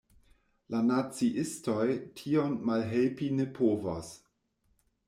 La 0.75 0.79
naciistoj 0.85 1.85
tion 2.23 2.57
malhelpi 2.71 3.31
ne 3.39 3.47
povos. 3.61 4.15